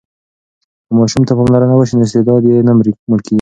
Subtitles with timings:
[0.87, 3.29] که ماشوم ته پاملرنه وسي نو استعداد یې نه مړ کېږي.